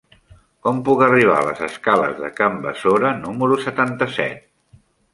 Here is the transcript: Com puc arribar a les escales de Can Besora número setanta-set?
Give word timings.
Com 0.67 0.79
puc 0.87 1.03
arribar 1.07 1.35
a 1.41 1.43
les 1.49 1.61
escales 1.69 2.17
de 2.23 2.33
Can 2.41 2.59
Besora 2.65 3.15
número 3.23 3.63
setanta-set? 3.71 4.47